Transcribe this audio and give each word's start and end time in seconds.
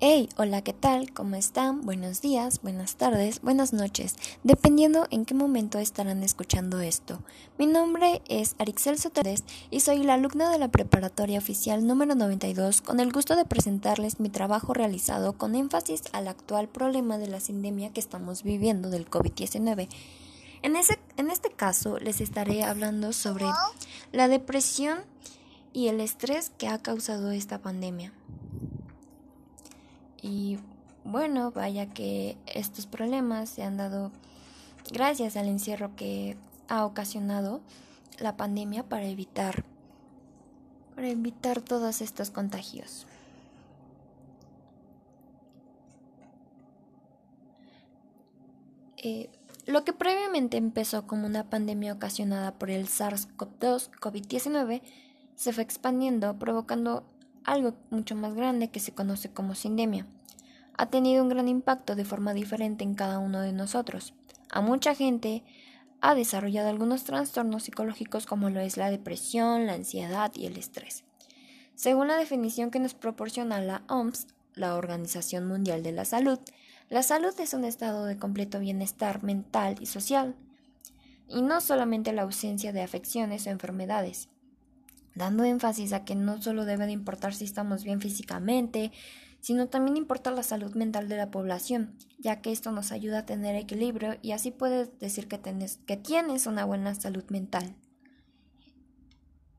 Hey, 0.00 0.28
hola, 0.36 0.60
¿qué 0.62 0.72
tal? 0.72 1.12
¿Cómo 1.12 1.36
están? 1.36 1.82
Buenos 1.82 2.20
días, 2.20 2.60
buenas 2.62 2.96
tardes, 2.96 3.40
buenas 3.42 3.72
noches, 3.72 4.16
dependiendo 4.42 5.06
en 5.12 5.24
qué 5.24 5.34
momento 5.34 5.78
estarán 5.78 6.24
escuchando 6.24 6.80
esto. 6.80 7.22
Mi 7.58 7.66
nombre 7.66 8.20
es 8.28 8.56
Arixel 8.58 8.98
Soteres 8.98 9.44
y 9.70 9.80
soy 9.80 10.02
la 10.02 10.14
alumna 10.14 10.50
de 10.50 10.58
la 10.58 10.68
preparatoria 10.68 11.38
oficial 11.38 11.86
número 11.86 12.16
92 12.16 12.82
con 12.82 12.98
el 12.98 13.12
gusto 13.12 13.36
de 13.36 13.44
presentarles 13.44 14.18
mi 14.18 14.30
trabajo 14.30 14.74
realizado 14.74 15.34
con 15.34 15.54
énfasis 15.54 16.02
al 16.12 16.26
actual 16.26 16.68
problema 16.68 17.16
de 17.16 17.28
la 17.28 17.38
sindemia 17.38 17.92
que 17.92 18.00
estamos 18.00 18.42
viviendo 18.42 18.90
del 18.90 19.08
COVID-19. 19.08 19.88
En, 20.62 20.74
en 20.74 21.30
este 21.30 21.50
caso 21.50 21.98
les 22.00 22.20
estaré 22.20 22.64
hablando 22.64 23.12
sobre 23.12 23.46
la 24.10 24.26
depresión 24.26 24.98
y 25.72 25.86
el 25.86 26.00
estrés 26.00 26.50
que 26.50 26.66
ha 26.66 26.78
causado 26.78 27.30
esta 27.30 27.62
pandemia. 27.62 28.12
Y 30.24 30.58
bueno, 31.04 31.50
vaya 31.50 31.90
que 31.90 32.38
estos 32.46 32.86
problemas 32.86 33.50
se 33.50 33.62
han 33.62 33.76
dado 33.76 34.10
gracias 34.90 35.36
al 35.36 35.48
encierro 35.48 35.94
que 35.96 36.38
ha 36.66 36.86
ocasionado 36.86 37.60
la 38.18 38.34
pandemia 38.34 38.84
para 38.84 39.06
evitar 39.06 39.66
para 40.94 41.08
evitar 41.08 41.60
todos 41.60 42.00
estos 42.00 42.30
contagios. 42.30 43.06
Eh, 48.96 49.28
lo 49.66 49.84
que 49.84 49.92
previamente 49.92 50.56
empezó 50.56 51.06
como 51.06 51.26
una 51.26 51.50
pandemia 51.50 51.92
ocasionada 51.92 52.54
por 52.54 52.70
el 52.70 52.86
SARS-CoV-2 52.86 53.90
COVID-19 54.00 54.80
se 55.34 55.52
fue 55.52 55.64
expandiendo, 55.64 56.38
provocando 56.38 57.04
algo 57.44 57.74
mucho 57.90 58.14
más 58.16 58.34
grande 58.34 58.68
que 58.68 58.80
se 58.80 58.92
conoce 58.92 59.30
como 59.30 59.54
sindemia. 59.54 60.06
Ha 60.76 60.86
tenido 60.86 61.22
un 61.22 61.28
gran 61.28 61.48
impacto 61.48 61.94
de 61.94 62.04
forma 62.04 62.34
diferente 62.34 62.84
en 62.84 62.94
cada 62.94 63.18
uno 63.18 63.40
de 63.40 63.52
nosotros. 63.52 64.14
A 64.50 64.60
mucha 64.60 64.94
gente 64.94 65.44
ha 66.00 66.14
desarrollado 66.14 66.68
algunos 66.68 67.04
trastornos 67.04 67.64
psicológicos 67.64 68.26
como 68.26 68.50
lo 68.50 68.60
es 68.60 68.76
la 68.76 68.90
depresión, 68.90 69.66
la 69.66 69.74
ansiedad 69.74 70.32
y 70.34 70.46
el 70.46 70.56
estrés. 70.56 71.04
Según 71.74 72.08
la 72.08 72.16
definición 72.16 72.70
que 72.70 72.80
nos 72.80 72.94
proporciona 72.94 73.60
la 73.60 73.82
OMS, 73.88 74.26
la 74.54 74.74
Organización 74.76 75.46
Mundial 75.46 75.82
de 75.82 75.92
la 75.92 76.04
Salud, 76.04 76.38
la 76.90 77.02
salud 77.02 77.34
es 77.40 77.54
un 77.54 77.64
estado 77.64 78.04
de 78.04 78.18
completo 78.18 78.60
bienestar 78.60 79.22
mental 79.22 79.76
y 79.80 79.86
social, 79.86 80.34
y 81.28 81.42
no 81.42 81.60
solamente 81.60 82.12
la 82.12 82.22
ausencia 82.22 82.72
de 82.72 82.82
afecciones 82.82 83.46
o 83.46 83.50
enfermedades 83.50 84.28
dando 85.14 85.44
énfasis 85.44 85.92
a 85.92 86.04
que 86.04 86.14
no 86.14 86.40
solo 86.42 86.64
debe 86.64 86.86
de 86.86 86.92
importar 86.92 87.34
si 87.34 87.44
estamos 87.44 87.84
bien 87.84 88.00
físicamente, 88.00 88.92
sino 89.44 89.68
también 89.68 89.98
importa 89.98 90.30
la 90.30 90.42
salud 90.42 90.74
mental 90.74 91.06
de 91.06 91.18
la 91.18 91.30
población, 91.30 91.98
ya 92.18 92.40
que 92.40 92.50
esto 92.50 92.72
nos 92.72 92.92
ayuda 92.92 93.18
a 93.18 93.26
tener 93.26 93.56
equilibrio 93.56 94.16
y 94.22 94.32
así 94.32 94.50
puedes 94.50 94.98
decir 94.98 95.28
que, 95.28 95.36
tienes 95.98 96.46
una 96.46 96.64
buena 96.64 96.94
salud 96.94 97.24
mental. 97.28 97.76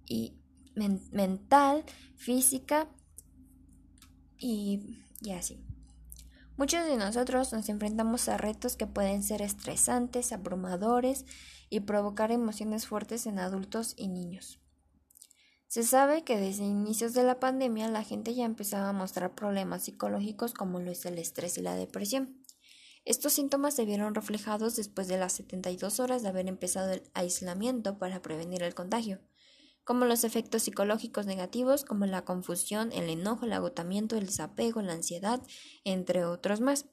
Y 0.08 0.40
mental, 0.74 1.84
física 2.16 2.90
y, 4.40 5.04
y 5.22 5.34
así. 5.34 5.64
Muchos 6.58 6.84
de 6.88 6.98
nosotros 6.98 7.54
nos 7.54 7.70
enfrentamos 7.70 8.28
a 8.28 8.38
retos 8.38 8.78
que 8.78 8.88
pueden 8.88 9.22
ser 9.22 9.44
estresantes, 9.44 10.32
abrumadores 10.32 11.28
y 11.70 11.82
provocar 11.82 12.32
emociones 12.32 12.88
fuertes 12.88 13.28
en 13.28 13.38
adultos 13.38 13.94
y 13.98 14.08
niños. 14.08 14.65
Se 15.76 15.84
sabe 15.84 16.24
que 16.24 16.38
desde 16.38 16.64
inicios 16.64 17.14
de 17.14 17.24
la 17.24 17.42
pandemia 17.42 17.90
la 17.90 18.02
gente 18.02 18.34
ya 18.34 18.46
empezaba 18.46 18.88
a 18.88 18.94
mostrar 18.94 19.36
problemas 19.36 19.84
psicológicos 19.84 20.54
como 20.54 20.80
lo 20.80 20.90
es 20.90 21.06
el 21.06 21.18
estrés 21.18 21.58
y 21.58 21.62
la 21.62 21.76
depresión. 21.76 22.42
Estos 23.04 23.34
síntomas 23.34 23.74
se 23.74 23.84
vieron 23.84 24.16
reflejados 24.16 24.78
después 24.78 25.10
de 25.10 25.18
las 25.18 25.34
72 25.34 26.00
horas 26.00 26.24
de 26.24 26.30
haber 26.30 26.48
empezado 26.48 26.94
el 26.94 27.04
aislamiento 27.14 27.98
para 27.98 28.22
prevenir 28.22 28.64
el 28.64 28.74
contagio, 28.74 29.20
como 29.84 30.06
los 30.06 30.24
efectos 30.24 30.64
psicológicos 30.64 31.26
negativos 31.26 31.84
como 31.84 32.06
la 32.06 32.24
confusión, 32.24 32.94
el 32.94 33.10
enojo, 33.10 33.44
el 33.44 33.52
agotamiento, 33.52 34.16
el 34.16 34.28
desapego, 34.28 34.82
la 34.82 34.94
ansiedad, 34.94 35.42
entre 35.84 36.24
otros 36.24 36.62
más. 36.62 36.86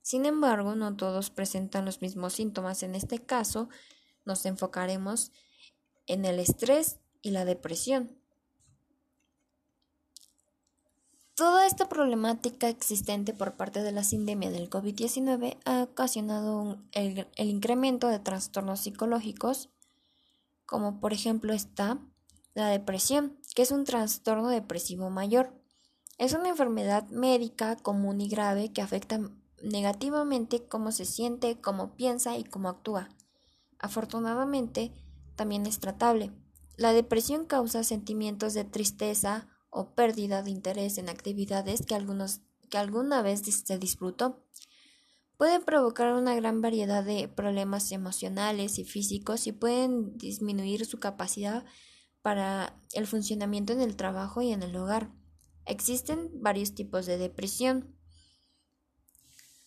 Sin 0.00 0.24
embargo, 0.24 0.74
no 0.74 0.96
todos 0.96 1.28
presentan 1.28 1.84
los 1.84 2.00
mismos 2.00 2.32
síntomas. 2.32 2.82
En 2.82 2.94
este 2.94 3.18
caso, 3.18 3.68
nos 4.24 4.46
enfocaremos 4.46 5.32
en 6.06 6.24
el 6.24 6.38
estrés 6.38 6.96
y 7.20 7.32
la 7.32 7.44
depresión. 7.44 8.21
Toda 11.42 11.66
esta 11.66 11.88
problemática 11.88 12.68
existente 12.68 13.34
por 13.34 13.56
parte 13.56 13.82
de 13.82 13.90
la 13.90 14.04
sindemia 14.04 14.52
del 14.52 14.70
COVID-19 14.70 15.58
ha 15.64 15.82
ocasionado 15.82 16.78
el, 16.92 17.26
el, 17.34 17.48
incremento 17.48 18.06
de 18.06 18.20
trastornos 18.20 18.78
psicológicos, 18.78 19.68
como 20.66 21.00
por 21.00 21.12
ejemplo 21.12 21.52
está 21.52 21.98
la 22.54 22.68
depresión, 22.68 23.40
que 23.56 23.62
es 23.62 23.72
un 23.72 23.82
trastorno 23.82 24.50
depresivo 24.50 25.10
mayor. 25.10 25.52
Es 26.16 26.32
una 26.32 26.48
enfermedad 26.48 27.08
médica 27.08 27.74
común 27.74 28.20
y 28.20 28.28
grave 28.28 28.72
que 28.72 28.80
afecta 28.80 29.18
negativamente 29.64 30.68
cómo 30.68 30.92
se 30.92 31.06
siente, 31.06 31.60
cómo 31.60 31.96
piensa 31.96 32.38
y 32.38 32.44
cómo 32.44 32.68
actúa. 32.68 33.08
Afortunadamente, 33.80 34.92
también 35.34 35.66
es 35.66 35.80
tratable. 35.80 36.30
La 36.76 36.92
depresión 36.92 37.46
causa 37.46 37.82
sentimientos 37.82 38.54
de 38.54 38.62
tristeza, 38.62 39.48
o 39.72 39.94
pérdida 39.94 40.42
de 40.42 40.50
interés 40.50 40.98
en 40.98 41.08
actividades 41.08 41.84
que, 41.86 41.94
algunos, 41.94 42.42
que 42.70 42.76
alguna 42.76 43.22
vez 43.22 43.40
se 43.40 43.78
disfrutó. 43.78 44.44
Pueden 45.38 45.64
provocar 45.64 46.12
una 46.12 46.36
gran 46.36 46.60
variedad 46.60 47.02
de 47.02 47.26
problemas 47.26 47.90
emocionales 47.90 48.78
y 48.78 48.84
físicos 48.84 49.46
y 49.46 49.52
pueden 49.52 50.16
disminuir 50.18 50.84
su 50.84 51.00
capacidad 51.00 51.64
para 52.20 52.78
el 52.92 53.06
funcionamiento 53.06 53.72
en 53.72 53.80
el 53.80 53.96
trabajo 53.96 54.42
y 54.42 54.52
en 54.52 54.62
el 54.62 54.76
hogar. 54.76 55.10
Existen 55.64 56.30
varios 56.34 56.74
tipos 56.74 57.06
de 57.06 57.16
depresión, 57.16 57.96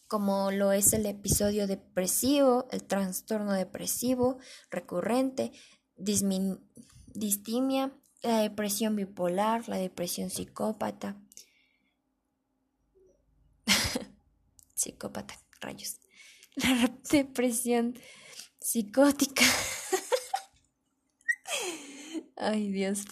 como 0.08 0.52
lo 0.52 0.72
es 0.72 0.94
el 0.94 1.08
episodio 1.08 1.66
depresivo, 1.66 2.68
el 2.72 2.84
trastorno 2.84 3.54
depresivo 3.54 4.38
recurrente, 4.70 5.52
distimia, 5.96 7.92
la 8.26 8.40
depresión 8.40 8.96
bipolar, 8.96 9.70
la 9.70 9.78
depresión 9.78 10.30
psicópata. 10.30 11.16
psicópata, 14.74 15.40
rayos. 15.62 16.00
La 16.56 16.92
depresión 17.12 17.98
psicótica. 18.60 19.46
Ay, 22.36 22.72
Dios. 22.72 23.06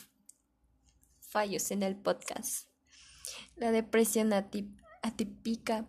Fallos 1.19 1.71
en 1.71 1.83
el 1.83 1.95
podcast. 1.95 2.67
La 3.55 3.71
depresión 3.71 4.33
atípica, 4.33 5.87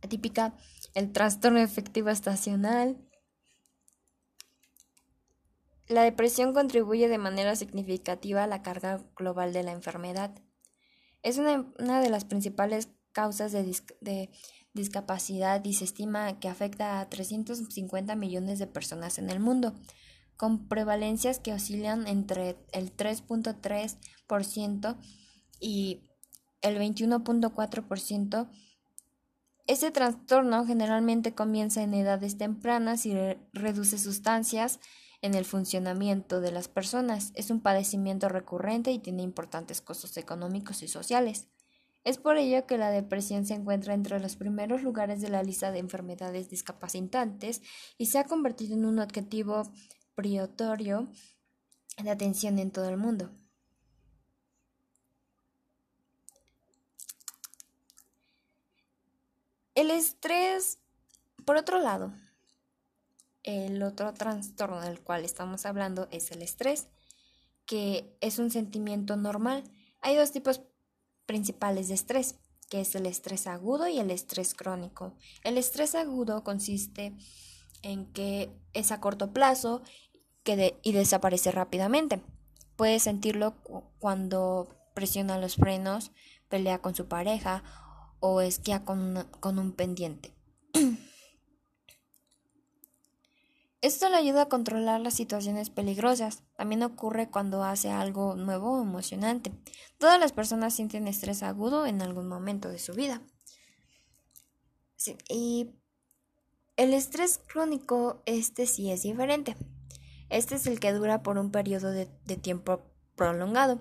atípica, 0.00 0.56
el 0.94 1.12
trastorno 1.12 1.60
efectivo 1.60 2.08
estacional, 2.08 3.07
la 5.88 6.02
depresión 6.02 6.52
contribuye 6.52 7.08
de 7.08 7.18
manera 7.18 7.56
significativa 7.56 8.44
a 8.44 8.46
la 8.46 8.62
carga 8.62 9.02
global 9.16 9.54
de 9.54 9.62
la 9.62 9.72
enfermedad. 9.72 10.38
Es 11.22 11.38
una, 11.38 11.64
de 12.00 12.10
las 12.10 12.26
principales 12.26 12.90
causas 13.12 13.52
de, 13.52 14.28
discapacidad 14.74 15.64
y 15.64 15.72
se 15.72 15.84
estima 15.84 16.38
que 16.38 16.48
afecta 16.48 17.00
a 17.00 17.08
350 17.08 18.14
millones 18.16 18.58
de 18.58 18.66
personas 18.66 19.16
en 19.18 19.30
el 19.30 19.40
mundo, 19.40 19.72
con 20.36 20.68
prevalencias 20.68 21.38
que 21.40 21.54
oscilan 21.54 22.06
entre 22.06 22.58
el 22.72 22.94
3.3% 22.94 24.98
y 25.58 26.02
el 26.60 26.76
21.4%. 26.78 28.50
Este 29.66 29.90
trastorno 29.90 30.64
generalmente 30.64 31.34
comienza 31.34 31.82
en 31.82 31.94
edades 31.94 32.38
tempranas 32.38 33.04
y 33.04 33.16
reduce 33.52 33.98
sustancias 33.98 34.78
en 35.22 35.34
el 35.34 35.44
funcionamiento 35.44 36.40
de 36.40 36.52
las 36.52 36.68
personas. 36.68 37.32
Es 37.34 37.50
un 37.50 37.60
padecimiento 37.60 38.28
recurrente 38.28 38.90
y 38.92 38.98
tiene 38.98 39.22
importantes 39.22 39.80
costos 39.80 40.16
económicos 40.16 40.82
y 40.82 40.88
sociales. 40.88 41.48
Es 42.04 42.16
por 42.18 42.38
ello 42.38 42.66
que 42.66 42.78
la 42.78 42.90
depresión 42.90 43.44
se 43.44 43.54
encuentra 43.54 43.92
entre 43.94 44.20
los 44.20 44.36
primeros 44.36 44.82
lugares 44.82 45.20
de 45.20 45.28
la 45.28 45.42
lista 45.42 45.72
de 45.72 45.80
enfermedades 45.80 46.48
discapacitantes 46.48 47.60
y 47.98 48.06
se 48.06 48.18
ha 48.18 48.24
convertido 48.24 48.74
en 48.74 48.84
un 48.84 48.98
objetivo 48.98 49.70
prioritario 50.14 51.08
de 52.02 52.10
atención 52.10 52.58
en 52.58 52.70
todo 52.70 52.88
el 52.88 52.96
mundo. 52.96 53.30
El 59.74 59.90
estrés, 59.90 60.80
por 61.44 61.56
otro 61.56 61.78
lado, 61.78 62.12
el 63.42 63.82
otro 63.82 64.12
trastorno 64.14 64.80
del 64.80 65.00
cual 65.00 65.24
estamos 65.24 65.66
hablando 65.66 66.08
es 66.10 66.30
el 66.30 66.42
estrés, 66.42 66.88
que 67.66 68.16
es 68.20 68.38
un 68.38 68.50
sentimiento 68.50 69.16
normal. 69.16 69.64
Hay 70.00 70.16
dos 70.16 70.32
tipos 70.32 70.62
principales 71.26 71.88
de 71.88 71.94
estrés, 71.94 72.36
que 72.68 72.80
es 72.80 72.94
el 72.94 73.06
estrés 73.06 73.46
agudo 73.46 73.88
y 73.88 73.98
el 73.98 74.10
estrés 74.10 74.54
crónico. 74.54 75.14
El 75.44 75.58
estrés 75.58 75.94
agudo 75.94 76.44
consiste 76.44 77.16
en 77.82 78.12
que 78.12 78.50
es 78.72 78.92
a 78.92 79.00
corto 79.00 79.32
plazo 79.32 79.82
y 80.82 80.92
desaparece 80.92 81.50
rápidamente. 81.50 82.22
Puede 82.76 83.00
sentirlo 83.00 83.56
cuando 83.98 84.68
presiona 84.94 85.38
los 85.38 85.56
frenos, 85.56 86.12
pelea 86.48 86.80
con 86.80 86.94
su 86.94 87.06
pareja 87.06 87.62
o 88.20 88.40
esquía 88.40 88.84
con, 88.84 89.28
con 89.40 89.58
un 89.58 89.72
pendiente. 89.72 90.34
Esto 93.80 94.08
le 94.08 94.16
ayuda 94.16 94.42
a 94.42 94.48
controlar 94.48 95.00
las 95.00 95.14
situaciones 95.14 95.70
peligrosas. 95.70 96.42
También 96.56 96.82
ocurre 96.82 97.30
cuando 97.30 97.62
hace 97.62 97.90
algo 97.90 98.34
nuevo 98.34 98.72
o 98.72 98.82
emocionante. 98.82 99.52
Todas 99.98 100.18
las 100.18 100.32
personas 100.32 100.74
sienten 100.74 101.06
estrés 101.06 101.44
agudo 101.44 101.86
en 101.86 102.02
algún 102.02 102.26
momento 102.26 102.68
de 102.68 102.78
su 102.78 102.94
vida. 102.94 103.22
y 105.28 105.70
el 106.76 106.92
estrés 106.92 107.38
crónico, 107.38 108.22
este 108.26 108.66
sí 108.66 108.90
es 108.90 109.02
diferente. 109.02 109.56
Este 110.28 110.56
es 110.56 110.66
el 110.66 110.80
que 110.80 110.92
dura 110.92 111.22
por 111.22 111.38
un 111.38 111.50
periodo 111.50 111.90
de 111.90 112.06
tiempo 112.36 112.82
prolongado. 113.16 113.80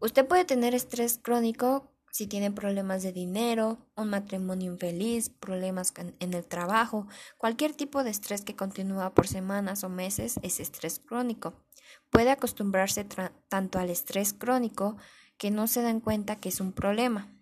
Usted 0.00 0.26
puede 0.26 0.44
tener 0.44 0.74
estrés 0.74 1.18
crónico 1.18 1.93
si 2.14 2.28
tiene 2.28 2.52
problemas 2.52 3.02
de 3.02 3.10
dinero, 3.10 3.76
un 3.96 4.10
matrimonio 4.10 4.70
infeliz, 4.70 5.30
problemas 5.30 5.92
en 5.98 6.32
el 6.32 6.44
trabajo, 6.44 7.08
cualquier 7.38 7.74
tipo 7.74 8.04
de 8.04 8.10
estrés 8.10 8.42
que 8.42 8.54
continúa 8.54 9.14
por 9.14 9.26
semanas 9.26 9.82
o 9.82 9.88
meses 9.88 10.38
es 10.44 10.60
estrés 10.60 11.00
crónico. 11.00 11.54
Puede 12.10 12.30
acostumbrarse 12.30 13.04
tanto 13.48 13.80
al 13.80 13.90
estrés 13.90 14.32
crónico 14.32 14.96
que 15.38 15.50
no 15.50 15.66
se 15.66 15.82
dan 15.82 15.98
cuenta 15.98 16.36
que 16.36 16.50
es 16.50 16.60
un 16.60 16.70
problema. 16.70 17.34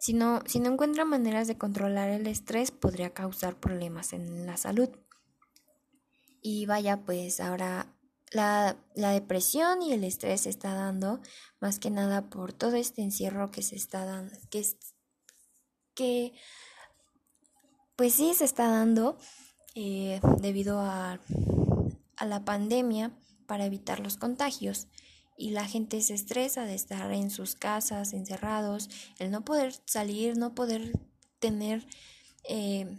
Si 0.00 0.14
no, 0.14 0.40
si 0.46 0.58
no 0.58 0.72
encuentra 0.72 1.04
maneras 1.04 1.46
de 1.46 1.56
controlar 1.56 2.08
el 2.08 2.26
estrés, 2.26 2.72
podría 2.72 3.10
causar 3.10 3.54
problemas 3.54 4.12
en 4.12 4.46
la 4.46 4.56
salud. 4.56 4.88
Y 6.42 6.66
vaya, 6.66 7.04
pues 7.04 7.38
ahora 7.38 7.95
la, 8.32 8.76
la, 8.94 9.10
depresión 9.10 9.82
y 9.82 9.92
el 9.92 10.04
estrés 10.04 10.42
se 10.42 10.50
está 10.50 10.74
dando 10.74 11.20
más 11.60 11.78
que 11.78 11.90
nada 11.90 12.28
por 12.28 12.52
todo 12.52 12.76
este 12.76 13.02
encierro 13.02 13.50
que 13.50 13.62
se 13.62 13.76
está 13.76 14.04
dando, 14.04 14.36
que, 14.50 14.64
que 15.94 16.32
pues 17.96 18.14
sí 18.14 18.34
se 18.34 18.44
está 18.44 18.68
dando 18.68 19.16
eh, 19.74 20.20
debido 20.40 20.80
a, 20.80 21.20
a 22.16 22.26
la 22.26 22.44
pandemia 22.44 23.12
para 23.46 23.66
evitar 23.66 24.00
los 24.00 24.16
contagios. 24.16 24.88
Y 25.38 25.50
la 25.50 25.66
gente 25.66 26.00
se 26.00 26.14
estresa 26.14 26.64
de 26.64 26.74
estar 26.74 27.12
en 27.12 27.30
sus 27.30 27.56
casas 27.56 28.14
encerrados, 28.14 28.88
el 29.18 29.30
no 29.30 29.44
poder 29.44 29.74
salir, 29.84 30.38
no 30.38 30.54
poder 30.54 30.92
tener 31.38 31.86
eh, 32.48 32.96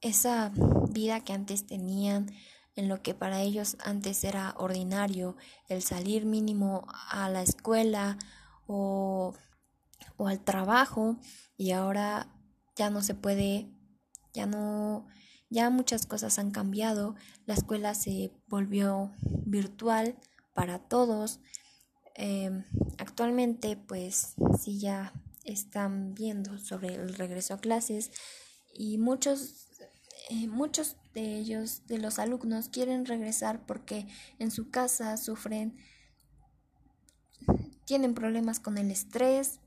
esa 0.00 0.52
vida 0.90 1.24
que 1.24 1.32
antes 1.32 1.66
tenían, 1.66 2.30
en 2.76 2.88
lo 2.88 3.02
que 3.02 3.14
para 3.14 3.40
ellos 3.40 3.76
antes 3.84 4.22
era 4.22 4.54
ordinario, 4.58 5.36
el 5.68 5.82
salir 5.82 6.26
mínimo 6.26 6.86
a 7.08 7.28
la 7.30 7.42
escuela 7.42 8.18
o, 8.66 9.34
o 10.16 10.28
al 10.28 10.40
trabajo 10.44 11.16
y 11.56 11.72
ahora 11.72 12.28
ya 12.76 12.90
no 12.90 13.00
se 13.02 13.14
puede, 13.14 13.70
ya 14.34 14.46
no, 14.46 15.08
ya 15.48 15.70
muchas 15.70 16.06
cosas 16.06 16.38
han 16.38 16.50
cambiado, 16.50 17.14
la 17.46 17.54
escuela 17.54 17.94
se 17.94 18.30
volvió 18.46 19.10
virtual 19.46 20.16
para 20.52 20.78
todos. 20.78 21.40
Em, 22.14 22.64
actualmente 22.98 23.76
pues 23.76 24.34
sí 24.60 24.78
ya 24.78 25.12
están 25.44 26.14
viendo 26.14 26.58
sobre 26.58 26.94
el 26.94 27.14
regreso 27.14 27.54
a 27.54 27.58
clases 27.58 28.10
y 28.74 28.98
muchos 28.98 29.65
eh, 30.28 30.48
muchos 30.48 30.96
de 31.14 31.38
ellos, 31.38 31.82
de 31.86 31.98
los 31.98 32.18
alumnos, 32.18 32.68
quieren 32.68 33.06
regresar 33.06 33.64
porque 33.64 34.06
en 34.38 34.50
su 34.50 34.70
casa 34.70 35.16
sufren, 35.16 35.76
tienen 37.84 38.14
problemas 38.14 38.58
con 38.58 38.76
el 38.76 38.90
estrés, 38.90 39.60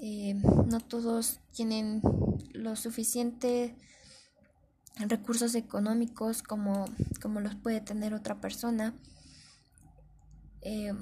eh, 0.00 0.34
no 0.34 0.80
todos 0.80 1.40
tienen 1.52 2.02
lo 2.52 2.76
suficiente 2.76 3.76
recursos 4.98 5.54
económicos 5.54 6.42
como, 6.42 6.86
como 7.20 7.40
los 7.40 7.54
puede 7.54 7.80
tener 7.80 8.14
otra 8.14 8.40
persona. 8.40 8.94
Eh, 10.62 10.92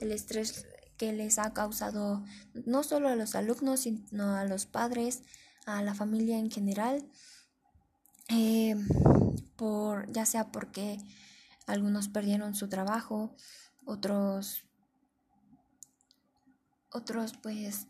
el 0.00 0.12
estrés 0.12 0.66
que 0.96 1.12
les 1.12 1.38
ha 1.38 1.52
causado 1.52 2.24
no 2.66 2.82
solo 2.82 3.08
a 3.08 3.16
los 3.16 3.34
alumnos, 3.34 3.80
sino 3.80 4.34
a 4.34 4.44
los 4.44 4.66
padres, 4.66 5.22
a 5.66 5.82
la 5.82 5.94
familia 5.94 6.38
en 6.38 6.50
general, 6.50 7.08
eh, 8.28 8.76
por, 9.56 10.10
ya 10.12 10.26
sea 10.26 10.50
porque 10.50 10.98
algunos 11.66 12.08
perdieron 12.08 12.54
su 12.54 12.68
trabajo, 12.68 13.34
otros, 13.84 14.64
otros 16.90 17.34
pues 17.42 17.86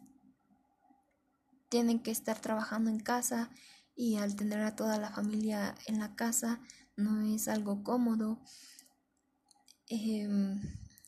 tienen 1.69 2.00
que 2.00 2.11
estar 2.11 2.41
trabajando 2.41 2.91
en 2.91 3.00
casa 3.00 3.50
y 3.97 4.17
al 4.17 4.37
tener 4.37 4.61
a 4.61 4.76
toda 4.76 4.99
la 4.99 5.11
familia 5.11 5.75
en 5.87 5.99
la 5.99 6.15
casa 6.15 6.61
no 6.97 7.23
es 7.35 7.49
algo 7.49 7.82
cómodo. 7.82 8.41
Em, 9.88 10.61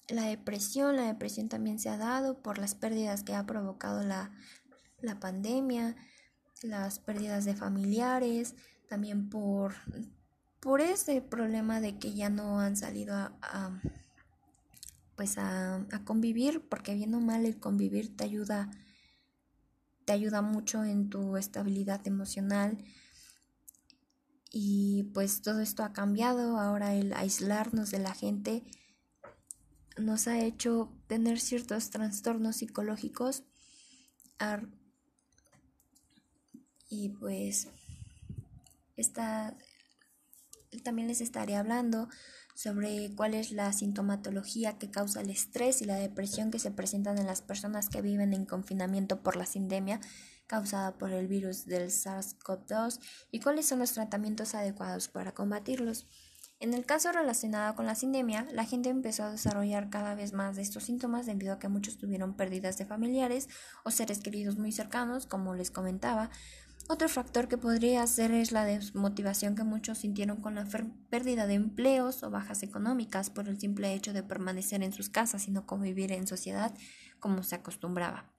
la 0.08 0.24
depresión, 0.24 0.96
la 0.96 1.06
depresión 1.06 1.48
también 1.48 1.78
se 1.78 1.88
ha 1.88 1.96
dado 1.96 2.42
por 2.42 2.58
las 2.58 2.74
pérdidas 2.74 3.22
que 3.22 3.34
ha 3.34 3.46
provocado 3.46 4.02
la, 4.02 4.32
la 5.00 5.18
pandemia, 5.18 5.96
las 6.62 6.98
pérdidas 6.98 7.44
de 7.44 7.54
familiares, 7.54 8.54
también 8.88 9.28
por, 9.28 9.74
por 10.60 10.80
ese 10.80 11.20
problema 11.20 11.80
de 11.80 11.98
que 11.98 12.14
ya 12.14 12.30
no 12.30 12.60
han 12.60 12.76
salido 12.76 13.14
a, 13.14 13.80
pues 15.16 15.38
a, 15.38 15.76
a, 15.76 16.04
convivir, 16.04 16.68
porque 16.68 16.94
bien 16.94 17.14
o 17.14 17.20
mal 17.20 17.44
el 17.44 17.58
convivir 17.58 18.16
te 18.16 18.24
ayuda, 18.24 18.70
te 20.04 20.12
ayuda 20.12 20.42
mucho 20.42 20.84
en 20.84 21.10
tu 21.10 21.36
estabilidad 21.36 22.06
emocional. 22.06 22.78
Y 24.50 25.10
pues 25.12 25.42
todo 25.42 25.60
esto 25.60 25.84
ha 25.84 25.92
cambiado, 25.92 26.58
ahora 26.58 26.94
el 26.94 27.12
aislarnos 27.12 27.90
de 27.90 27.98
la 27.98 28.14
gente 28.14 28.64
nos 29.98 30.28
ha 30.28 30.38
hecho 30.40 30.92
tener 31.06 31.40
ciertos 31.40 31.90
trastornos 31.90 32.56
psicológicos 32.56 33.44
y 36.88 37.10
pues 37.10 37.68
esta, 38.96 39.56
también 40.82 41.08
les 41.08 41.20
estaré 41.20 41.56
hablando 41.56 42.08
sobre 42.54 43.14
cuál 43.14 43.34
es 43.34 43.52
la 43.52 43.72
sintomatología 43.72 44.78
que 44.78 44.90
causa 44.90 45.20
el 45.20 45.30
estrés 45.30 45.82
y 45.82 45.84
la 45.84 45.96
depresión 45.96 46.50
que 46.50 46.58
se 46.58 46.70
presentan 46.70 47.18
en 47.18 47.26
las 47.26 47.42
personas 47.42 47.90
que 47.90 48.00
viven 48.00 48.32
en 48.32 48.46
confinamiento 48.46 49.22
por 49.22 49.36
la 49.36 49.44
sindemia 49.44 50.00
causada 50.46 50.96
por 50.96 51.12
el 51.12 51.26
virus 51.26 51.66
del 51.66 51.90
SARS-CoV-2 51.90 53.00
y 53.30 53.40
cuáles 53.40 53.66
son 53.66 53.80
los 53.80 53.92
tratamientos 53.92 54.54
adecuados 54.54 55.08
para 55.08 55.34
combatirlos. 55.34 56.06
En 56.58 56.72
el 56.72 56.86
caso 56.86 57.12
relacionado 57.12 57.74
con 57.74 57.84
la 57.84 57.94
sindemia, 57.94 58.46
la 58.50 58.64
gente 58.64 58.88
empezó 58.88 59.24
a 59.24 59.30
desarrollar 59.30 59.90
cada 59.90 60.14
vez 60.14 60.32
más 60.32 60.56
de 60.56 60.62
estos 60.62 60.84
síntomas 60.84 61.26
debido 61.26 61.52
a 61.52 61.58
que 61.58 61.68
muchos 61.68 61.98
tuvieron 61.98 62.34
pérdidas 62.34 62.78
de 62.78 62.86
familiares 62.86 63.50
o 63.84 63.90
seres 63.90 64.20
queridos 64.20 64.56
muy 64.56 64.72
cercanos, 64.72 65.26
como 65.26 65.54
les 65.54 65.70
comentaba, 65.70 66.30
otro 66.88 67.08
factor 67.08 67.48
que 67.48 67.58
podría 67.58 68.06
ser 68.06 68.30
es 68.30 68.52
la 68.52 68.64
desmotivación 68.64 69.54
que 69.54 69.64
muchos 69.64 69.98
sintieron 69.98 70.40
con 70.40 70.54
la 70.54 70.66
pérdida 71.10 71.46
de 71.46 71.54
empleos 71.54 72.22
o 72.22 72.30
bajas 72.30 72.62
económicas 72.62 73.30
por 73.30 73.48
el 73.48 73.58
simple 73.58 73.92
hecho 73.94 74.12
de 74.12 74.22
permanecer 74.22 74.82
en 74.82 74.92
sus 74.92 75.08
casas 75.08 75.48
y 75.48 75.50
no 75.50 75.66
convivir 75.66 76.12
en 76.12 76.26
sociedad 76.26 76.74
como 77.18 77.42
se 77.42 77.56
acostumbraba. 77.56 78.32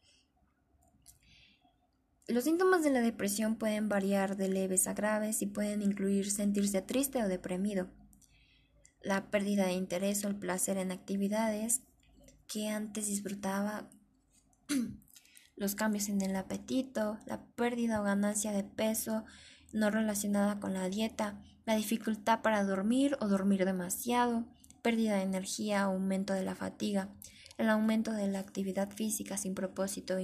Los 2.28 2.44
síntomas 2.44 2.84
de 2.84 2.92
la 2.92 3.02
depresión 3.02 3.56
pueden 3.56 3.88
variar 3.88 4.36
de 4.36 4.50
leves 4.50 4.88
a 4.88 4.94
graves 4.94 5.42
y 5.42 5.46
pueden 5.46 5.82
incluir 5.82 6.30
sentirse 6.30 6.82
triste 6.82 7.24
o 7.24 7.28
deprimido, 7.28 7.90
la 9.02 9.32
pérdida 9.32 9.68
de 9.68 9.74
interés 9.74 10.26
o 10.26 10.28
el 10.28 10.36
placer 10.36 10.78
en 10.78 10.92
actividades 10.92 11.84
que 12.48 12.68
antes 12.70 13.08
disfrutaba 13.08 13.90
los 15.58 15.76
cambios 15.76 16.08
en 16.08 16.22
el 16.22 16.36
apetito, 16.36 17.18
la 17.26 17.42
pérdida 17.56 18.00
o 18.00 18.04
ganancia 18.04 18.52
de 18.52 18.64
peso 18.64 19.26
no 19.74 19.90
relacionada 19.90 20.60
con 20.60 20.74
la 20.74 20.88
dieta, 20.88 21.42
la 21.66 21.76
dificultad 21.76 22.42
para 22.42 22.64
dormir 22.64 23.18
o 23.20 23.28
dormir 23.28 23.66
demasiado, 23.66 24.46
pérdida 24.82 25.18
de 25.18 25.24
energía, 25.24 25.82
aumento 25.82 26.34
de 26.34 26.44
la 26.44 26.56
fatiga, 26.56 27.10
el 27.58 27.70
aumento 27.70 28.14
de 28.14 28.28
la 28.28 28.40
actividad 28.40 28.92
física 28.92 29.36
sin 29.36 29.56
propósito, 29.56 30.16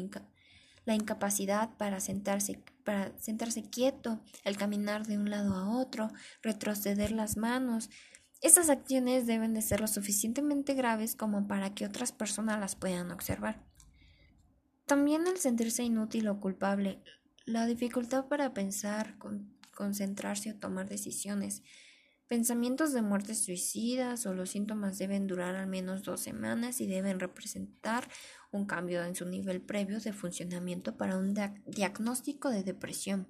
la 0.85 0.95
incapacidad 0.95 1.75
para 1.77 1.99
sentarse, 1.99 2.63
para 2.83 3.11
sentarse 3.19 3.63
quieto, 3.63 4.21
el 4.45 4.55
caminar 4.55 5.07
de 5.07 5.17
un 5.17 5.29
lado 5.29 5.55
a 5.55 5.69
otro, 5.77 6.11
retroceder 6.41 7.11
las 7.11 7.37
manos. 7.37 7.89
Estas 8.41 8.69
acciones 8.69 9.25
deben 9.25 9.53
de 9.53 9.61
ser 9.61 9.81
lo 9.81 9.87
suficientemente 9.87 10.75
graves 10.75 11.15
como 11.15 11.47
para 11.47 11.73
que 11.73 11.85
otras 11.85 12.11
personas 12.11 12.59
las 12.59 12.75
puedan 12.75 13.11
observar. 13.11 13.72
También 14.85 15.27
el 15.27 15.37
sentirse 15.37 15.83
inútil 15.83 16.27
o 16.27 16.39
culpable, 16.39 17.01
la 17.45 17.65
dificultad 17.65 18.27
para 18.27 18.53
pensar, 18.53 19.17
concentrarse 19.75 20.51
o 20.51 20.55
tomar 20.55 20.89
decisiones, 20.89 21.63
pensamientos 22.27 22.93
de 22.93 23.01
muertes 23.01 23.43
suicidas 23.43 24.25
o 24.25 24.33
los 24.33 24.49
síntomas 24.49 24.97
deben 24.97 25.27
durar 25.27 25.55
al 25.55 25.67
menos 25.67 26.03
dos 26.03 26.21
semanas 26.21 26.81
y 26.81 26.87
deben 26.87 27.19
representar 27.19 28.09
un 28.51 28.65
cambio 28.65 29.03
en 29.03 29.15
su 29.15 29.25
nivel 29.25 29.61
previo 29.61 29.99
de 29.99 30.13
funcionamiento 30.13 30.97
para 30.97 31.17
un 31.17 31.33
diagnóstico 31.65 32.49
de 32.49 32.63
depresión. 32.63 33.27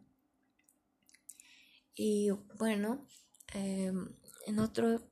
Y 1.96 2.32
bueno, 2.58 3.08
em, 3.54 4.16
en 4.48 4.60
otro 4.60 5.10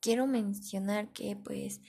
quiero 0.00 0.26
mencionar 0.26 1.12
que 1.12 1.36
pues 1.36 1.80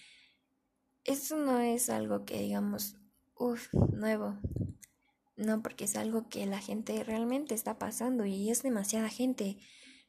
eso 1.06 1.36
no 1.38 1.60
es 1.60 1.90
algo 1.90 2.26
que 2.26 2.40
digamos, 2.40 2.96
uff, 3.36 3.74
nuevo. 3.74 4.38
No, 5.36 5.64
porque 5.64 5.86
es 5.86 5.96
algo 5.96 6.30
que 6.30 6.46
la 6.46 6.60
gente 6.60 7.04
realmente 7.04 7.56
está 7.56 7.80
pasando 7.80 8.26
y 8.26 8.52
es 8.52 8.62
demasiada 8.62 9.10
gente. 9.10 9.58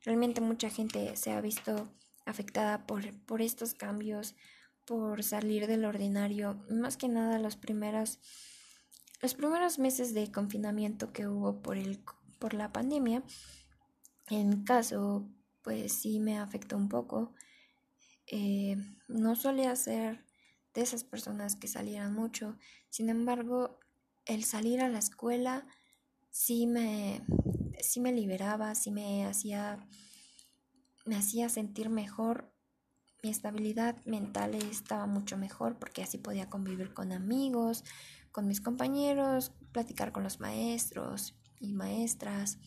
Realmente 0.05 0.41
mucha 0.41 0.69
gente 0.69 1.17
se 1.17 1.33
ha 1.33 1.41
visto 1.41 1.91
afectada 2.27 2.87
por, 2.87 3.19
por 3.25 3.41
estos 3.41 3.73
cambios, 3.73 4.35
por 4.87 5.23
salir 5.23 5.67
del 5.67 5.85
ordinario. 5.85 6.63
Más 6.69 6.97
que 6.97 7.09
nada 7.09 7.39
los 7.39 7.57
primeros, 7.57 8.19
los 9.23 9.35
primeros 9.35 9.79
meses 9.79 10.13
de 10.13 10.31
confinamiento 10.31 11.13
que 11.13 11.27
hubo 11.27 11.63
por, 11.63 11.79
el, 11.79 12.01
por 12.39 12.53
la 12.53 12.73
pandemia. 12.73 13.23
En 14.29 14.65
caso, 14.65 15.29
pues 15.63 15.93
sí 15.93 16.21
me 16.21 16.39
afectó 16.39 16.77
un 16.77 16.89
poco. 16.89 17.35
Eh, 18.27 18.77
no 19.09 19.35
solía 19.37 19.75
ser 19.77 20.22
de 20.75 20.83
esas 20.83 21.05
personas 21.05 21.57
que 21.57 21.69
salieran 21.69 22.15
mucho. 22.15 22.57
Sin 22.91 23.09
embargo, 23.09 23.79
el 24.25 24.45
salir 24.45 24.81
a 24.81 24.89
la 24.89 24.99
escuela 24.99 25.67
sí 26.31 26.67
me, 26.67 27.23
sí 27.81 28.01
me 28.01 28.13
liberaba, 28.13 28.75
sí 28.75 28.91
me 28.91 29.27
hacía, 29.27 29.87
me 31.05 31.17
hacía 31.17 31.49
sentir 31.49 31.91
mejor. 31.91 32.53
Mi 33.23 33.31
estabilidad 33.31 34.05
mental 34.05 34.55
estaba 34.55 35.07
mucho 35.07 35.37
mejor 35.37 35.79
porque 35.79 36.03
así 36.03 36.19
podía 36.19 36.51
convivir 36.51 36.93
con 36.93 37.13
amigos, 37.13 37.85
con 38.33 38.49
mis 38.49 38.61
compañeros, 38.61 39.53
platicar 39.73 40.11
con 40.11 40.25
los 40.25 40.41
maestros 40.41 41.37
y 41.61 41.73
maestras, 41.75 42.59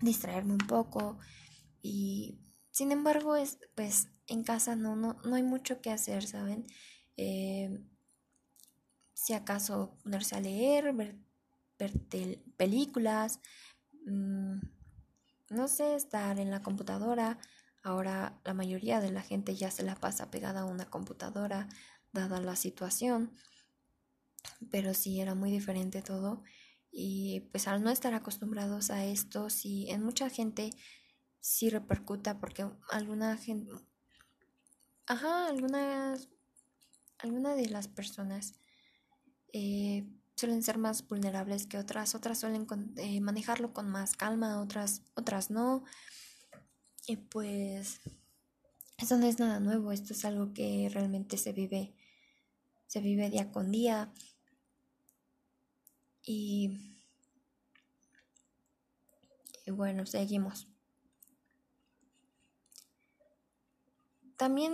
distraerme 0.00 0.52
un 0.52 0.66
poco 0.66 1.18
y 1.82 2.38
sin 2.70 2.92
embargo 2.92 3.36
es 3.36 3.58
pues 3.74 4.08
en 4.28 4.44
casa 4.44 4.76
no, 4.76 4.96
no, 4.96 5.18
no 5.24 5.34
hay 5.34 5.42
mucho 5.42 5.82
que 5.82 5.90
hacer, 5.90 6.26
¿saben? 6.26 6.66
Eh, 7.16 7.80
si 9.14 9.34
acaso 9.34 9.98
ponerse 10.02 10.36
a 10.36 10.40
leer, 10.40 10.92
ver, 10.92 11.16
películas, 12.56 13.40
mm, 14.06 14.58
no 15.50 15.68
sé, 15.68 15.94
estar 15.94 16.38
en 16.38 16.50
la 16.50 16.62
computadora. 16.62 17.38
Ahora 17.82 18.40
la 18.44 18.54
mayoría 18.54 19.00
de 19.00 19.10
la 19.10 19.22
gente 19.22 19.54
ya 19.56 19.70
se 19.70 19.82
la 19.82 19.96
pasa 19.96 20.30
pegada 20.30 20.62
a 20.62 20.64
una 20.66 20.86
computadora, 20.90 21.68
dada 22.12 22.40
la 22.40 22.56
situación. 22.56 23.32
Pero 24.70 24.94
sí 24.94 25.20
era 25.20 25.34
muy 25.34 25.50
diferente 25.50 26.02
todo. 26.02 26.42
Y 26.90 27.40
pues 27.52 27.68
al 27.68 27.82
no 27.82 27.90
estar 27.90 28.14
acostumbrados 28.14 28.90
a 28.90 29.04
esto, 29.04 29.50
sí, 29.50 29.86
en 29.90 30.02
mucha 30.02 30.28
gente 30.30 30.70
sí 31.40 31.70
repercuta 31.70 32.38
porque 32.40 32.66
alguna 32.90 33.36
gente, 33.36 33.72
ajá, 35.06 35.48
algunas 35.48 36.28
algunas 37.22 37.56
de 37.56 37.68
las 37.68 37.88
personas 37.88 38.54
eh, 39.52 40.06
suelen 40.36 40.62
ser 40.62 40.78
más 40.78 41.06
vulnerables 41.06 41.66
que 41.66 41.78
otras, 41.78 42.14
otras 42.14 42.38
suelen 42.38 42.66
eh, 42.96 43.20
manejarlo 43.20 43.72
con 43.72 43.90
más 43.90 44.16
calma, 44.16 44.60
otras, 44.60 45.02
otras 45.14 45.50
no. 45.50 45.84
Y 47.06 47.16
pues 47.16 48.00
eso 48.98 49.16
no 49.16 49.26
es 49.26 49.38
nada 49.38 49.60
nuevo, 49.60 49.92
esto 49.92 50.12
es 50.12 50.24
algo 50.24 50.52
que 50.52 50.88
realmente 50.92 51.36
se 51.36 51.52
vive, 51.52 51.94
se 52.86 53.00
vive 53.00 53.30
día 53.30 53.50
con 53.50 53.70
día. 53.70 54.12
Y, 56.22 56.96
y 59.66 59.70
bueno, 59.70 60.06
seguimos. 60.06 60.69
También 64.40 64.72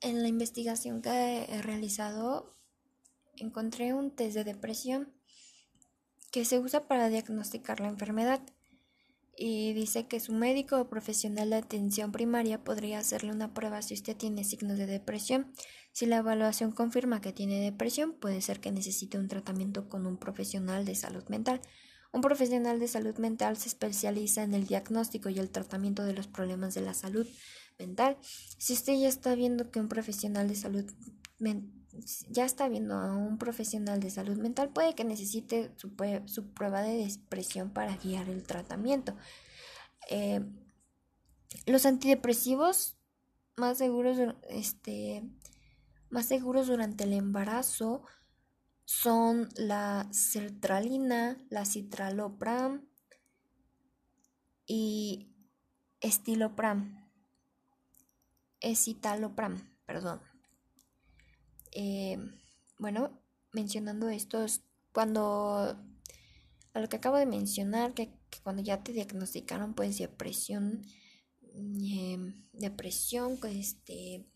en 0.00 0.22
la 0.22 0.28
investigación 0.28 1.02
que 1.02 1.46
he 1.48 1.60
realizado 1.60 2.54
encontré 3.36 3.94
un 3.94 4.12
test 4.12 4.36
de 4.36 4.44
depresión 4.44 5.12
que 6.30 6.44
se 6.44 6.60
usa 6.60 6.86
para 6.86 7.08
diagnosticar 7.08 7.80
la 7.80 7.88
enfermedad 7.88 8.40
y 9.36 9.72
dice 9.72 10.06
que 10.06 10.20
su 10.20 10.32
médico 10.32 10.80
o 10.80 10.88
profesional 10.88 11.50
de 11.50 11.56
atención 11.56 12.12
primaria 12.12 12.62
podría 12.62 13.00
hacerle 13.00 13.32
una 13.32 13.54
prueba 13.54 13.82
si 13.82 13.94
usted 13.94 14.16
tiene 14.16 14.44
signos 14.44 14.78
de 14.78 14.86
depresión. 14.86 15.52
Si 15.90 16.06
la 16.06 16.18
evaluación 16.18 16.70
confirma 16.70 17.20
que 17.20 17.32
tiene 17.32 17.58
depresión, 17.58 18.12
puede 18.12 18.40
ser 18.40 18.60
que 18.60 18.70
necesite 18.70 19.18
un 19.18 19.26
tratamiento 19.26 19.88
con 19.88 20.06
un 20.06 20.16
profesional 20.16 20.84
de 20.84 20.94
salud 20.94 21.24
mental. 21.26 21.60
Un 22.12 22.20
profesional 22.20 22.78
de 22.78 22.88
salud 22.88 23.16
mental 23.16 23.56
se 23.56 23.68
especializa 23.68 24.42
en 24.42 24.54
el 24.54 24.66
diagnóstico 24.66 25.30
y 25.30 25.38
el 25.38 25.50
tratamiento 25.50 26.04
de 26.04 26.12
los 26.12 26.26
problemas 26.26 26.74
de 26.74 26.82
la 26.82 26.94
salud 26.94 27.26
mental. 27.78 28.18
Si 28.58 28.74
usted 28.74 28.94
ya 28.94 29.08
está 29.08 29.34
viendo 29.34 29.70
que 29.70 29.80
un 29.80 29.88
profesional 29.88 30.48
de 30.48 30.56
salud 30.56 30.84
ya 32.30 32.44
está 32.44 32.68
viendo 32.68 32.94
a 32.94 33.16
un 33.16 33.38
profesional 33.38 34.00
de 34.00 34.10
salud 34.10 34.36
mental, 34.36 34.70
puede 34.70 34.94
que 34.94 35.04
necesite 35.04 35.72
su, 35.76 35.94
prueba 35.94 36.82
de 36.82 37.06
depresión 37.06 37.70
para 37.70 37.96
guiar 37.96 38.28
el 38.28 38.44
tratamiento. 38.44 39.14
Eh, 40.08 40.40
los 41.66 41.84
antidepresivos 41.84 42.96
más 43.56 43.78
seguros, 43.78 44.16
este, 44.48 45.22
más 46.08 46.26
seguros 46.26 46.66
durante 46.68 47.04
el 47.04 47.12
embarazo 47.12 48.04
son 49.00 49.48
la 49.56 50.06
sertralina, 50.12 51.38
la 51.48 51.64
citralopram 51.64 52.86
y 54.66 55.34
estilopram 56.00 57.02
escitalopram, 58.60 59.60
perdón. 59.86 60.20
Eh, 61.72 62.18
bueno, 62.78 63.18
mencionando 63.52 64.08
estos, 64.08 64.62
cuando 64.92 65.76
a 66.74 66.80
lo 66.80 66.88
que 66.88 66.96
acabo 66.96 67.16
de 67.16 67.26
mencionar, 67.26 67.94
que, 67.94 68.12
cuando 68.42 68.62
ya 68.62 68.82
te 68.84 68.92
diagnosticaron 68.92 69.74
pues 69.74 69.98
depresión, 69.98 70.82
eh, 71.42 72.34
depresión, 72.52 73.38
este, 73.44 74.26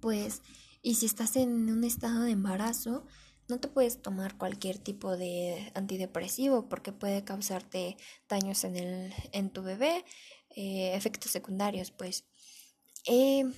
pues, 0.00 0.42
y 0.84 0.96
si 0.96 1.06
estás 1.06 1.36
en 1.36 1.70
un 1.70 1.82
estado 1.82 2.24
de 2.24 2.32
embarazo, 2.32 3.06
no 3.48 3.58
te 3.58 3.68
puedes 3.68 4.02
tomar 4.02 4.36
cualquier 4.36 4.78
tipo 4.78 5.16
de 5.16 5.72
antidepresivo 5.74 6.68
porque 6.68 6.92
puede 6.92 7.24
causarte 7.24 7.96
daños 8.28 8.64
en, 8.64 8.76
el, 8.76 9.14
en 9.32 9.50
tu 9.50 9.62
bebé, 9.62 10.04
eh, 10.50 10.94
efectos 10.94 11.32
secundarios, 11.32 11.90
pues. 11.90 12.26
Eh, 13.06 13.50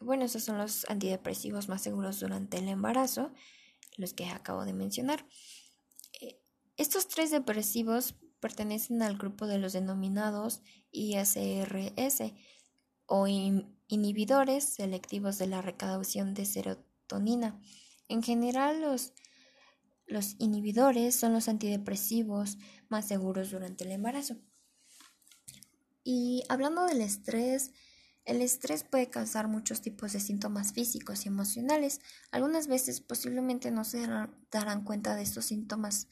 bueno, 0.00 0.24
esos 0.24 0.42
son 0.42 0.58
los 0.58 0.84
antidepresivos 0.90 1.68
más 1.68 1.82
seguros 1.82 2.18
durante 2.18 2.58
el 2.58 2.68
embarazo, 2.68 3.32
los 3.96 4.14
que 4.14 4.26
acabo 4.26 4.64
de 4.64 4.72
mencionar. 4.72 5.24
Eh, 6.20 6.40
estos 6.76 7.06
tres 7.06 7.30
depresivos 7.30 8.16
pertenecen 8.40 9.00
al 9.00 9.16
grupo 9.16 9.46
de 9.46 9.58
los 9.58 9.74
denominados 9.74 10.60
ISRS 10.90 12.34
o 13.06 13.28
inhibidores 13.88 14.64
selectivos 14.64 15.38
de 15.38 15.46
la 15.46 15.62
recaudación 15.62 16.34
de 16.34 16.46
serotonina. 16.46 17.60
En 18.08 18.22
general, 18.22 18.80
los, 18.80 19.12
los 20.06 20.36
inhibidores 20.38 21.14
son 21.14 21.32
los 21.32 21.48
antidepresivos 21.48 22.58
más 22.88 23.08
seguros 23.08 23.50
durante 23.50 23.84
el 23.84 23.92
embarazo. 23.92 24.36
Y 26.02 26.44
hablando 26.48 26.84
del 26.84 27.00
estrés, 27.00 27.72
el 28.24 28.40
estrés 28.40 28.84
puede 28.84 29.10
causar 29.10 29.48
muchos 29.48 29.82
tipos 29.82 30.12
de 30.12 30.20
síntomas 30.20 30.72
físicos 30.72 31.24
y 31.24 31.28
emocionales. 31.28 32.00
Algunas 32.30 32.68
veces 32.68 33.00
posiblemente 33.00 33.70
no 33.70 33.84
se 33.84 34.06
darán 34.50 34.84
cuenta 34.84 35.14
de 35.14 35.22
estos 35.22 35.46
síntomas, 35.46 36.08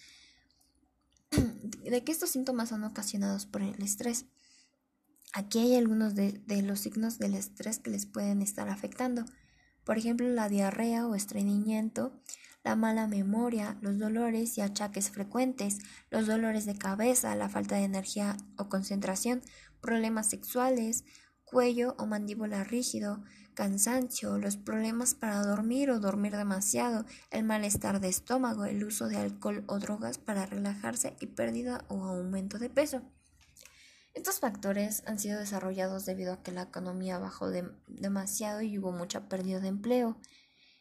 de 1.31 2.05
que 2.05 2.13
estos 2.13 2.31
síntomas 2.31 2.71
son 2.71 2.85
ocasionados 2.85 3.47
por 3.47 3.63
el 3.63 3.83
estrés. 3.83 4.27
Aquí 5.35 5.61
hay 5.61 5.77
algunos 5.77 6.15
de, 6.15 6.43
los 6.63 6.81
signos 6.81 7.19
del 7.19 7.33
estrés 7.33 7.79
que 7.79 7.91
les 7.91 8.05
pueden 8.05 8.43
estar 8.43 8.69
afectando. 8.69 9.25
Por 9.83 9.97
ejemplo, 9.97 10.29
la 10.29 10.51
diarrea 10.51 11.07
o 11.07 11.15
estreñimiento, 11.15 12.21
la 12.63 12.77
mala 12.77 13.09
memoria, 13.09 13.79
los 13.81 13.99
dolores 13.99 14.59
y 14.59 14.61
achaques 14.61 15.11
frecuentes, 15.11 15.79
los 16.11 16.27
dolores 16.27 16.67
de 16.67 16.77
cabeza, 16.77 17.35
la 17.35 17.49
falta 17.49 17.77
de 17.77 17.85
energía 17.85 18.37
o 18.59 18.69
concentración, 18.69 19.41
problemas 19.81 20.29
sexuales, 20.29 21.05
cuello 21.45 21.97
o 21.99 22.07
mandíbula 22.07 22.63
rígido, 22.63 23.25
cansancio, 23.55 24.37
los 24.37 24.59
problemas 24.59 25.15
para 25.15 25.43
dormir 25.43 25.91
o 25.91 25.99
dormir 25.99 26.37
demasiado, 26.37 27.07
el 27.31 27.45
malestar 27.45 28.01
de 28.01 28.11
estómago, 28.11 28.67
el 28.67 28.85
uso 28.85 29.09
de 29.09 29.17
alcohol 29.17 29.65
o 29.67 29.79
drogas 29.79 30.19
para 30.19 30.45
relajarse 30.45 31.17
y 31.21 31.27
pérdida 31.27 31.87
o 31.89 32.05
aumento 32.05 32.59
de 32.59 32.69
peso. 32.69 33.03
Estos 34.15 34.41
factores 34.41 35.03
han 35.07 35.19
sido 35.19 35.39
desarrollados 35.39 36.05
debido 36.05 36.35
a 36.35 36.43
que 36.43 36.53
la 36.53 36.63
economía 36.63 37.19
bajó 37.19 37.51
demasiado 37.89 38.61
y 38.61 38.79
hubo 38.79 38.93
mucha 38.93 39.29
pérdida 39.29 39.61
de 39.61 39.69
empleo. 39.69 40.19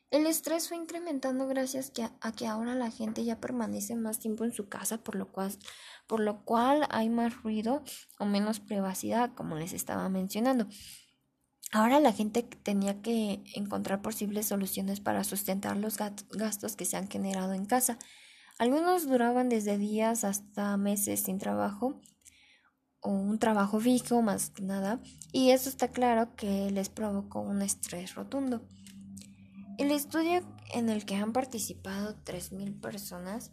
El 0.10 0.26
estrés 0.26 0.68
fue 0.68 0.76
incrementando 0.76 1.48
gracias 1.48 1.94
a 2.20 2.34
que 2.34 2.46
ahora 2.46 2.76
la 2.76 2.92
gente 2.92 3.24
ya 3.24 3.40
permanece 3.40 3.96
más 3.96 4.20
tiempo 4.20 4.44
en 4.44 4.52
su 4.52 4.68
casa, 4.68 4.98
por 4.98 5.16
lo 5.16 5.32
cual, 5.32 5.58
por 6.06 6.20
lo 6.20 6.44
cual 6.44 6.86
hay 6.90 7.10
más 7.10 7.42
ruido 7.42 7.82
o 8.20 8.26
menos 8.26 8.60
privacidad, 8.60 9.34
como 9.34 9.56
les 9.56 9.72
estaba 9.72 10.10
mencionando. 10.10 10.68
Ahora 11.72 12.02
la 12.02 12.12
gente 12.12 12.44
tenía 12.44 13.02
que 13.02 13.42
encontrar 13.56 14.02
posibles 14.02 14.48
soluciones 14.48 15.00
para 15.00 15.24
sustentar 15.24 15.78
los 15.78 15.96
gastos 15.98 16.76
que 16.76 16.84
se 16.84 16.98
han 16.98 17.08
generado 17.08 17.54
en 17.54 17.66
casa. 17.66 17.98
Algunos 18.60 19.08
duraban 19.08 19.48
desde 19.48 19.78
días 19.78 20.26
hasta 20.26 20.76
meses 20.76 21.22
sin 21.22 21.40
trabajo 21.40 22.02
o 23.02 23.12
un 23.12 23.40
trabajo 23.40 23.80
fijo 23.80 24.22
más 24.22 24.50
que 24.50 24.64
nada, 24.64 25.02
y 25.32 25.52
eso 25.52 25.70
está 25.70 25.90
claro 25.90 26.36
que 26.36 26.70
les 26.72 26.90
provocó 26.90 27.40
un 27.42 27.62
estrés 27.62 28.16
rotundo. 28.16 28.68
El 29.78 29.92
estudio 29.92 30.42
en 30.74 30.90
el 30.90 31.06
que 31.06 31.16
han 31.16 31.32
participado 31.34 32.16
3.000 32.24 32.80
personas 32.80 33.52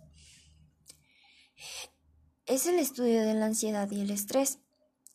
es 2.47 2.67
el 2.67 2.79
estudio 2.79 3.23
de 3.23 3.35
la 3.35 3.47
ansiedad 3.47 3.91
y 3.91 4.01
el 4.01 4.11
estrés. 4.11 4.61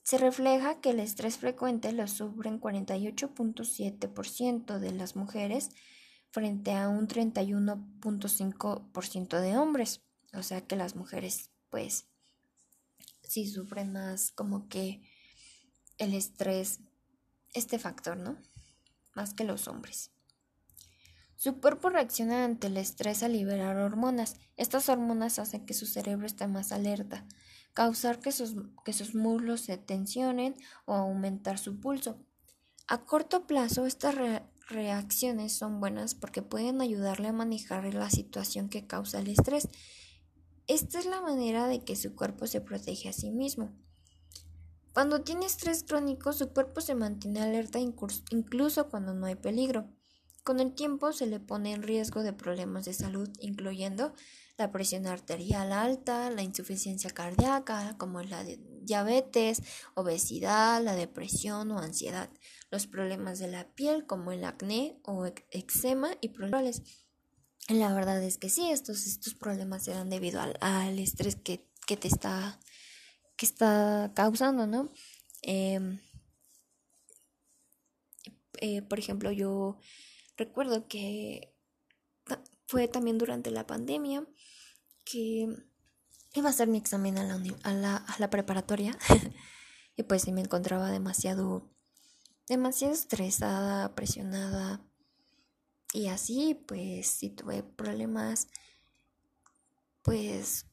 Se 0.03 0.17
refleja 0.17 0.81
que 0.81 0.89
el 0.89 0.99
estrés 0.99 1.37
frecuente 1.37 1.93
lo 1.93 2.05
sufren 2.07 2.59
48.7% 2.59 4.79
de 4.79 4.91
las 4.91 5.15
mujeres 5.15 5.69
frente 6.29 6.73
a 6.73 6.89
un 6.89 7.07
31.5% 7.07 9.39
de 9.39 9.57
hombres. 9.57 10.01
O 10.33 10.43
sea 10.43 10.59
que 10.61 10.75
las 10.75 10.95
mujeres 10.95 11.51
pues 11.69 12.09
sí 13.23 13.47
sufren 13.47 13.91
más 13.91 14.31
como 14.31 14.67
que 14.67 15.01
el 15.97 16.13
estrés, 16.13 16.79
este 17.53 17.79
factor, 17.79 18.17
¿no? 18.17 18.37
Más 19.15 19.33
que 19.33 19.43
los 19.43 19.67
hombres. 19.67 20.11
Su 21.35 21.59
cuerpo 21.59 21.89
reacciona 21.89 22.45
ante 22.45 22.67
el 22.67 22.77
estrés 22.77 23.21
a 23.21 23.27
liberar 23.27 23.77
hormonas. 23.77 24.37
Estas 24.55 24.87
hormonas 24.87 25.39
hacen 25.39 25.65
que 25.65 25.73
su 25.73 25.85
cerebro 25.85 26.25
esté 26.25 26.47
más 26.47 26.71
alerta, 26.71 27.27
causar 27.73 28.19
que 28.19 28.31
sus, 28.31 28.55
que 28.85 28.93
sus 28.93 29.13
muslos 29.13 29.61
se 29.61 29.77
tensionen 29.77 30.55
o 30.85 30.93
aumentar 30.93 31.57
su 31.57 31.79
pulso. 31.79 32.25
A 32.87 33.05
corto 33.05 33.45
plazo, 33.45 33.85
estas 33.85 34.15
reacciones 34.69 35.53
son 35.53 35.79
buenas 35.79 36.15
porque 36.15 36.41
pueden 36.41 36.81
ayudarle 36.81 37.27
a 37.27 37.33
manejar 37.33 37.93
la 37.93 38.09
situación 38.09 38.69
que 38.69 38.87
causa 38.87 39.19
el 39.19 39.29
estrés 39.29 39.67
esta 40.67 40.99
es 40.99 41.05
la 41.05 41.21
manera 41.21 41.67
de 41.67 41.83
que 41.83 41.95
su 41.95 42.15
cuerpo 42.15 42.47
se 42.47 42.61
protege 42.61 43.09
a 43.09 43.13
sí 43.13 43.31
mismo. 43.31 43.73
Cuando 44.93 45.21
tiene 45.21 45.47
estrés 45.47 45.83
crónico, 45.83 46.33
su 46.33 46.49
cuerpo 46.49 46.79
se 46.79 46.93
mantiene 46.93 47.41
alerta 47.41 47.79
incluso 47.79 48.89
cuando 48.89 49.13
no 49.13 49.25
hay 49.25 49.35
peligro. 49.35 49.89
Con 50.43 50.59
el 50.59 50.75
tiempo 50.75 51.13
se 51.13 51.25
le 51.25 51.39
pone 51.39 51.71
en 51.71 51.83
riesgo 51.83 52.21
de 52.21 52.33
problemas 52.33 52.85
de 52.85 52.93
salud, 52.93 53.29
incluyendo 53.39 54.13
la 54.57 54.71
presión 54.71 55.07
arterial 55.07 55.71
alta, 55.71 56.29
la 56.29 56.43
insuficiencia 56.43 57.09
cardíaca, 57.09 57.95
como 57.97 58.21
la 58.21 58.43
diabetes, 58.43 59.61
obesidad, 59.95 60.83
la 60.83 60.95
depresión 60.95 61.71
o 61.71 61.79
ansiedad, 61.79 62.29
los 62.69 62.87
problemas 62.87 63.39
de 63.39 63.47
la 63.47 63.73
piel, 63.73 64.05
como 64.05 64.31
el 64.31 64.43
acné 64.43 64.99
o 65.03 65.25
eczema 65.51 66.11
y 66.21 66.29
problemas 66.29 66.81
la 67.69 67.93
verdad 67.93 68.21
es 68.21 68.37
que 68.37 68.49
sí, 68.49 68.69
estos, 68.71 69.05
estos 69.05 69.35
problemas 69.35 69.83
se 69.83 69.91
dan 69.91 70.09
debido 70.09 70.41
al, 70.41 70.99
estrés 70.99 71.35
que, 71.35 71.65
te 71.85 72.07
está, 72.07 72.59
que 73.37 73.45
está 73.45 74.11
causando, 74.15 74.67
¿no? 74.67 74.91
Em, 75.41 75.99
eh, 78.59 78.81
por 78.81 78.99
ejemplo, 78.99 79.31
yo 79.31 79.79
recuerdo 80.37 80.87
que 80.87 81.53
fue 82.67 82.87
también 82.87 83.17
durante 83.17 83.51
la 83.51 83.67
pandemia 83.67 84.25
que 85.05 85.47
iba 86.33 86.47
a 86.47 86.51
hacer 86.51 86.67
mi 86.67 86.77
examen 86.77 87.17
a 87.17 87.23
la, 87.23 87.41
a 87.63 87.73
la, 87.73 87.95
a 87.97 88.19
la 88.19 88.29
preparatoria 88.29 88.97
y 89.95 90.03
pues 90.03 90.23
sí 90.23 90.31
me 90.31 90.41
encontraba 90.41 90.89
demasiado, 90.91 91.71
demasiado 92.47 92.93
estresada, 92.93 93.95
presionada 93.95 94.81
y 95.93 96.07
así, 96.07 96.55
pues, 96.55 97.07
si 97.07 97.29
tuve 97.29 97.61
problemas, 97.61 98.47
pues, 100.01 100.65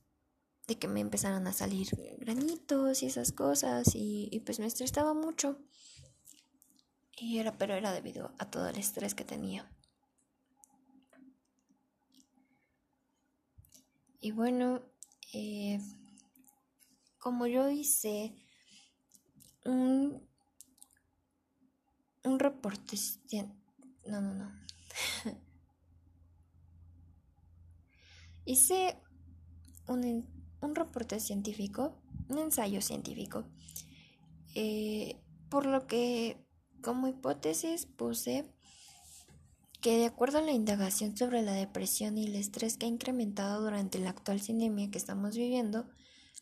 de 0.66 0.78
que 0.78 0.88
me 0.88 1.00
empezaran 1.00 1.46
a 1.46 1.52
salir 1.52 1.88
granitos 2.18 3.02
y 3.02 3.06
esas 3.06 3.30
cosas, 3.32 3.90
y, 3.94 4.40
pues 4.46 4.58
me 4.60 4.66
estresaba 4.66 5.12
mucho. 5.12 5.58
Y 7.18 7.38
era, 7.38 7.58
pero 7.58 7.74
era 7.74 7.92
debido 7.92 8.32
a 8.38 8.50
todo 8.50 8.68
el 8.68 8.78
estrés 8.78 9.14
que 9.14 9.24
tenía. 9.24 9.70
Y 14.20 14.32
bueno, 14.32 14.82
eh, 15.34 15.80
como 17.18 17.46
yo 17.46 17.68
hice 17.68 18.34
un, 19.66 20.26
un 22.24 22.38
reporte, 22.38 22.96
no, 24.06 24.20
no, 24.20 24.34
no, 24.34 24.60
Hice 28.44 28.96
un, 29.86 30.26
reporte 30.74 31.20
científico, 31.20 32.00
un 32.28 32.38
ensayo 32.38 32.80
científico, 32.80 33.44
eh, 34.54 35.20
por 35.48 35.66
lo 35.66 35.86
que 35.86 36.44
como 36.82 37.08
hipótesis 37.08 37.86
puse 37.86 38.50
que 39.80 39.98
de 39.98 40.06
acuerdo 40.06 40.38
a 40.38 40.42
la 40.42 40.52
indagación 40.52 41.16
sobre 41.16 41.42
la 41.42 41.52
depresión 41.52 42.18
y 42.18 42.26
el 42.26 42.34
estrés 42.36 42.76
que 42.76 42.86
ha 42.86 42.88
incrementado 42.88 43.62
durante 43.62 43.98
la 43.98 44.10
actual 44.10 44.40
sindemia 44.40 44.90
que 44.90 44.98
estamos 44.98 45.36
viviendo, 45.36 45.88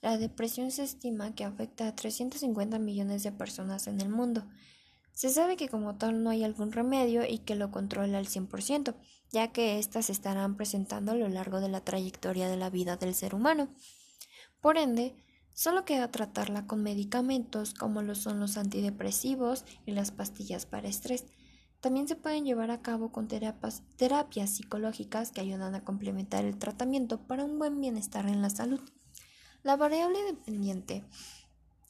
la 0.02 0.18
depresión 0.18 0.70
se 0.70 0.84
estima 0.84 1.34
que 1.34 1.44
afecta 1.44 1.88
a 1.88 1.94
350 1.94 2.78
millones 2.78 3.22
de 3.22 3.32
personas 3.32 3.86
en 3.86 4.00
el 4.00 4.08
mundo 4.08 4.44
se 5.18 5.30
sabe 5.30 5.56
que 5.56 5.68
como 5.68 5.96
tal 5.96 6.22
no 6.22 6.30
hay 6.30 6.44
algún 6.44 6.70
remedio 6.70 7.26
y 7.28 7.38
que 7.38 7.56
lo 7.56 7.72
controla 7.72 8.18
al 8.18 8.28
100%, 8.28 8.94
ya 9.32 9.48
que 9.48 9.80
éstas 9.80 10.10
estarán 10.10 10.56
presentando 10.56 11.10
a 11.10 11.16
lo 11.16 11.28
largo 11.28 11.58
de 11.58 11.68
la 11.68 11.80
trayectoria 11.80 12.48
de 12.48 12.56
la 12.56 12.70
vida 12.70 12.96
del 12.96 13.16
ser 13.16 13.34
humano. 13.34 13.68
Por 14.60 14.78
ende, 14.78 15.16
solo 15.52 15.84
queda 15.84 16.12
tratarla 16.12 16.68
con 16.68 16.84
medicamentos 16.84 17.74
como 17.74 18.00
lo 18.00 18.14
son 18.14 18.38
los 18.38 18.56
antidepresivos 18.56 19.64
y 19.86 19.90
las 19.90 20.12
pastillas 20.12 20.66
para 20.66 20.86
estrés. 20.86 21.24
También 21.80 22.06
se 22.06 22.14
pueden 22.14 22.44
llevar 22.44 22.70
a 22.70 22.80
cabo 22.80 23.10
con 23.10 23.26
terapias 23.26 24.50
psicológicas 24.50 25.32
que 25.32 25.40
ayudan 25.40 25.74
a 25.74 25.82
complementar 25.82 26.44
el 26.44 26.58
tratamiento 26.58 27.26
para 27.26 27.44
un 27.44 27.58
buen 27.58 27.80
bienestar 27.80 28.28
en 28.28 28.40
la 28.40 28.50
salud. 28.50 28.88
La 29.64 29.74
variable 29.74 30.22
dependiente 30.22 31.02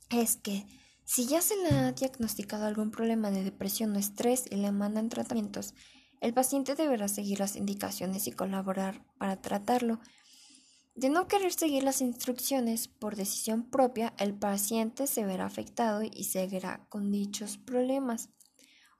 es 0.09 0.39
que 0.39 0.65
si 1.09 1.27
ya 1.27 1.41
se 1.41 1.57
le 1.57 1.71
ha 1.71 1.93
diagnosticado 1.93 2.67
algún 2.67 2.91
problema 2.91 3.31
de 3.31 3.43
depresión 3.43 3.97
o 3.97 3.99
estrés 3.99 4.45
y 4.51 4.57
le 4.57 4.71
mandan 4.73 5.09
tratamientos, 5.09 5.73
el 6.21 6.35
paciente 6.35 6.75
deberá 6.75 7.09
seguir 7.09 7.39
las 7.39 7.57
indicaciones 7.57 8.27
y 8.27 8.33
colaborar 8.33 9.03
para 9.17 9.41
tratarlo. 9.41 10.01
De 10.95 11.09
no 11.09 11.27
querer 11.27 11.55
seguir 11.55 11.83
las 11.83 12.03
instrucciones 12.03 12.89
por 12.89 13.17
decisión 13.17 13.71
propia, 13.71 14.13
el 14.19 14.35
paciente 14.35 15.07
se 15.07 15.25
verá 15.25 15.47
afectado 15.47 16.03
y 16.03 16.25
seguirá 16.25 16.85
con 16.91 17.11
dichos 17.11 17.57
problemas. 17.57 18.29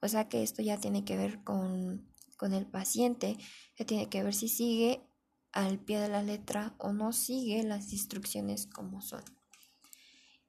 O 0.01 0.07
sea 0.07 0.29
que 0.29 0.41
esto 0.41 0.63
ya 0.63 0.79
tiene 0.79 1.05
que 1.05 1.15
ver 1.15 1.43
con, 1.43 2.11
con 2.37 2.53
el 2.53 2.65
paciente, 2.65 3.37
ya 3.77 3.85
tiene 3.85 4.09
que 4.09 4.23
ver 4.23 4.33
si 4.33 4.47
sigue 4.47 5.07
al 5.51 5.77
pie 5.77 5.99
de 5.99 6.09
la 6.09 6.23
letra 6.23 6.73
o 6.79 6.91
no 6.91 7.13
sigue 7.13 7.61
las 7.61 7.93
instrucciones 7.93 8.65
como 8.65 8.99
son. 8.99 9.23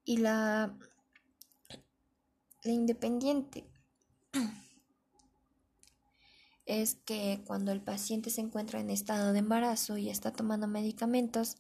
Y 0.07 0.16
la 0.16 0.75
la 2.62 2.73
independiente 2.73 3.66
es 6.66 6.94
que 6.94 7.42
cuando 7.46 7.73
el 7.73 7.83
paciente 7.83 8.31
se 8.31 8.40
encuentra 8.40 8.81
en 8.81 8.90
estado 8.90 9.33
de 9.33 9.40
embarazo 9.40 9.96
y 9.96 10.11
está 10.11 10.33
tomando 10.33 10.68
medicamentos, 10.68 11.57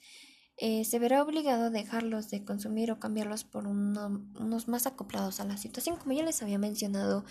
eh, 0.56 0.84
se 0.84 0.98
verá 0.98 1.22
obligado 1.22 1.64
a 1.64 1.70
dejarlos 1.70 2.30
de 2.30 2.44
consumir 2.44 2.92
o 2.92 3.00
cambiarlos 3.00 3.44
por 3.44 3.66
unos 3.66 4.68
más 4.68 4.86
acoplados 4.86 5.40
a 5.40 5.46
la 5.46 5.56
situación. 5.56 5.96
Como 5.96 6.12
ya 6.12 6.22
les 6.22 6.42
había 6.42 6.58
mencionado, 6.58 7.24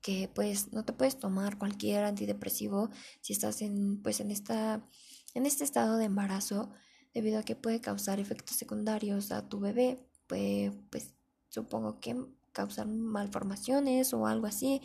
que 0.00 0.30
pues 0.32 0.72
no 0.72 0.84
te 0.84 0.92
puedes 0.92 1.18
tomar 1.18 1.58
cualquier 1.58 2.04
antidepresivo 2.04 2.90
si 3.22 3.32
estás 3.32 3.60
en 3.60 4.00
pues 4.02 4.20
en 4.20 4.30
esta 4.30 4.86
en 5.34 5.46
este 5.46 5.64
estado 5.64 5.96
de 5.96 6.04
embarazo 6.04 6.70
debido 7.12 7.40
a 7.40 7.42
que 7.42 7.56
puede 7.56 7.80
causar 7.80 8.20
efectos 8.20 8.56
secundarios 8.56 9.32
a 9.32 9.48
tu 9.48 9.58
bebé 9.58 10.06
pues, 10.28 10.72
pues 10.90 11.14
supongo 11.48 11.98
que 11.98 12.14
causar 12.56 12.86
malformaciones 12.86 14.14
o 14.14 14.26
algo 14.26 14.46
así. 14.46 14.80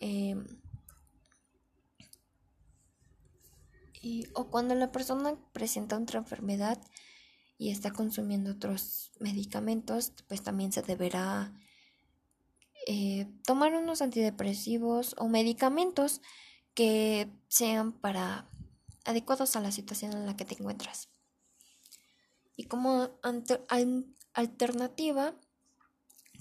Em, 0.00 0.46
y, 4.00 4.24
o 4.34 4.50
cuando 4.50 4.74
la 4.74 4.90
persona 4.90 5.36
presenta 5.52 5.98
otra 5.98 6.20
enfermedad 6.20 6.80
y 7.58 7.70
está 7.70 7.90
consumiendo 7.90 8.52
otros 8.52 9.12
medicamentos, 9.20 10.14
pues 10.26 10.42
también 10.42 10.72
se 10.72 10.80
deberá 10.80 11.52
eh, 12.86 13.26
tomar 13.46 13.74
unos 13.74 14.00
antidepresivos 14.00 15.14
o 15.18 15.28
medicamentos 15.28 16.22
que 16.72 17.30
sean 17.48 17.92
para 17.92 18.48
adecuados 19.04 19.54
a 19.54 19.60
la 19.60 19.70
situación 19.70 20.12
en 20.12 20.24
la 20.24 20.34
que 20.34 20.46
te 20.46 20.54
encuentras. 20.54 21.10
Y 22.56 22.64
como 22.64 23.10
alternativa, 24.32 25.34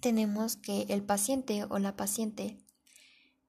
tenemos 0.04 0.58
que 0.58 0.86
el 0.90 1.02
paciente 1.02 1.64
o 1.64 1.80
la 1.80 1.96
paciente 1.96 2.58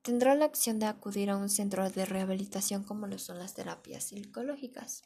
tendrá 0.03 0.37
la 0.37 0.45
acción 0.45 0.79
de 0.79 0.87
acudir 0.87 1.29
a 1.29 1.37
un 1.37 1.49
centro 1.49 1.91
de 1.91 2.07
rehabilitación 2.07 2.85
como 2.85 3.09
lo 3.09 3.19
son 3.19 3.41
las 3.41 3.55
terapias 3.55 4.05
psicológicas. 4.05 5.03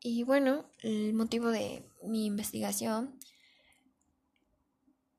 Y 0.00 0.22
bueno, 0.22 0.64
el 0.78 1.12
motivo 1.12 1.48
de 1.48 1.86
mi 2.02 2.24
investigación 2.24 3.18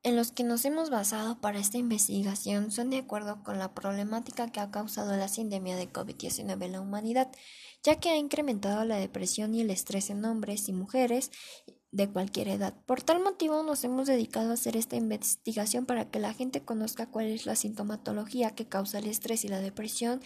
en 0.01 0.15
los 0.15 0.31
que 0.31 0.43
nos 0.43 0.65
hemos 0.65 0.89
basado 0.89 1.39
para 1.41 1.60
esta 1.60 1.77
investigación 1.77 2.71
son 2.71 2.89
de 2.89 2.97
acuerdo 2.97 3.43
con 3.43 3.60
la 3.60 3.75
problemática 3.75 4.51
que 4.51 4.62
ha 4.62 4.71
causado 4.71 5.15
la 5.15 5.27
sindemia 5.27 5.75
de 5.75 5.93
COVID-19 5.93 6.65
en 6.65 6.71
la 6.71 6.81
humanidad, 6.81 7.31
ya 7.84 7.99
que 7.99 8.10
ha 8.10 8.17
incrementado 8.17 8.84
la 8.84 8.97
depresión 8.97 9.53
y 9.53 9.62
el 9.62 9.69
estrés 9.69 10.10
en 10.10 10.25
hombres 10.25 10.67
y 10.69 10.73
mujeres 10.73 11.29
de 11.91 12.10
cualquier 12.10 12.47
edad. 12.47 12.73
Por 12.86 13.01
tal 13.01 13.21
motivo 13.21 13.63
nos 13.63 13.84
hemos 13.84 14.08
dedicado 14.08 14.51
a 14.51 14.54
hacer 14.54 14.77
esta 14.77 14.95
investigación 14.95 15.86
para 15.86 16.10
que 16.10 16.19
la 16.19 16.34
gente 16.34 16.63
conozca 16.63 17.10
cuál 17.10 17.27
es 17.27 17.45
la 17.45 17.56
sintomatología 17.56 18.56
que 18.56 18.67
causa 18.67 18.99
el 18.99 19.08
estrés 19.08 19.43
y 19.43 19.49
la 19.49 19.60
depresión 19.60 20.21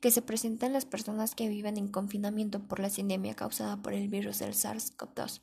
que 0.00 0.10
se 0.10 0.22
presenta 0.22 0.66
en 0.66 0.72
las 0.72 0.86
personas 0.86 1.34
que 1.34 1.48
viven 1.48 1.76
en 1.76 1.88
confinamiento 1.88 2.60
por 2.60 2.80
la 2.80 2.88
sindemia 2.88 3.34
causada 3.34 3.82
por 3.82 3.92
el 3.92 4.08
virus 4.08 4.38
del 4.38 4.54
SARS-CoV-2 4.54 5.42